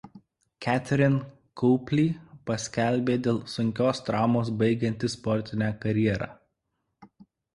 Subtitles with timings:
[0.65, 1.19] Katherine
[1.61, 2.05] Copely
[2.49, 6.31] paskelbė dėl sunkios traumos baigianti sportinę karjerą.